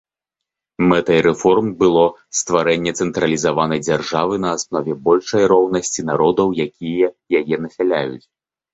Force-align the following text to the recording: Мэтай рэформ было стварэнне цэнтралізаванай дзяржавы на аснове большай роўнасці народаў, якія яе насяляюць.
Мэтай 0.91 1.19
рэформ 1.27 1.65
было 1.81 2.05
стварэнне 2.39 2.95
цэнтралізаванай 3.05 3.79
дзяржавы 3.87 4.35
на 4.49 4.57
аснове 4.57 4.93
большай 5.07 5.43
роўнасці 5.55 6.01
народаў, 6.13 6.47
якія 6.69 7.07
яе 7.43 7.55
насяляюць. 7.67 8.27